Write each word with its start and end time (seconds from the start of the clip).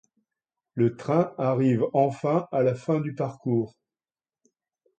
Le 0.73 0.95
train 0.97 1.35
arrive 1.37 1.85
enfin 1.93 2.47
à 2.51 2.63
la 2.63 2.73
fin 2.73 2.99
du 3.01 3.13
parcours. 3.13 3.77